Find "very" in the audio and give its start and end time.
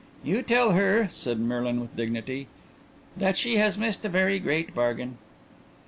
4.09-4.39